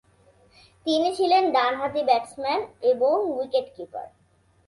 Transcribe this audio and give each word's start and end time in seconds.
তিনি 0.85 1.09
ছিলেন 1.17 1.43
ডানহাতি 1.51 2.01
ব্যাটসম্যান 2.03 2.61
এবং 2.91 3.15
উইকেট 3.37 3.67
কিপার। 3.75 4.07